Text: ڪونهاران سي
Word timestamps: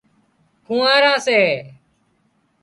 ڪونهاران 0.67 1.17
سي 1.27 1.39